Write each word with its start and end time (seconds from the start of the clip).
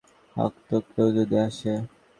হাক 0.35 0.53
তো, 0.67 0.75
কেউ 0.91 1.07
যদি 1.17 1.35
আসে। 1.47 1.73